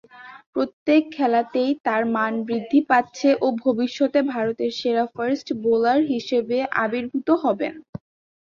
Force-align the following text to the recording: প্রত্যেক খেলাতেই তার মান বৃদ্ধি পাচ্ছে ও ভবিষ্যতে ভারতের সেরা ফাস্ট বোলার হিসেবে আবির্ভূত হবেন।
প্রত্যেক 0.53 1.01
খেলাতেই 1.11 1.71
তার 1.85 2.03
মান 2.15 2.33
বৃদ্ধি 2.47 2.79
পাচ্ছে 2.89 3.29
ও 3.39 3.57
ভবিষ্যতে 3.63 4.19
ভারতের 4.31 4.71
সেরা 4.79 5.05
ফাস্ট 5.13 5.47
বোলার 5.63 5.99
হিসেবে 6.11 6.57
আবির্ভূত 6.83 7.27
হবেন। 7.43 7.73